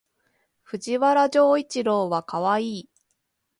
[0.63, 2.89] 藤原丈一郎はかわいい